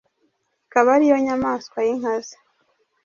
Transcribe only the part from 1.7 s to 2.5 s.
y’inkazi,